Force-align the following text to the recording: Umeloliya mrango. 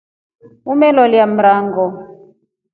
Umeloliya 0.71 1.25
mrango. 1.33 1.85